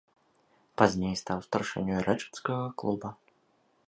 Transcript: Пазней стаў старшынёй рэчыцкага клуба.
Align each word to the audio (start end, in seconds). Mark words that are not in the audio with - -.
Пазней 0.81 1.13
стаў 1.21 1.43
старшынёй 1.47 1.99
рэчыцкага 2.07 2.65
клуба. 2.83 3.09